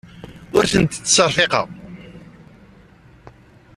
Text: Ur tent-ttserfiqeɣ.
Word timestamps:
Ur 0.57 0.63
tent-ttserfiqeɣ. 0.71 1.67